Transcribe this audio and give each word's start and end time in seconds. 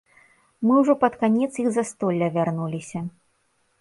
Мы 0.67 0.73
ўжо 0.81 0.95
пад 1.03 1.13
канец 1.23 1.51
іх 1.65 1.69
застолля 1.75 2.31
вярнуліся. 2.39 2.99